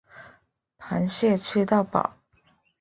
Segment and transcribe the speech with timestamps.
[0.79, 2.15] 螃蟹吃到饱